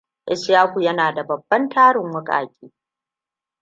Ishaku 0.25 0.81
yana 0.81 1.13
da 1.13 1.23
babban 1.23 1.69
tarin 1.69 2.11
wukake. 2.15 2.71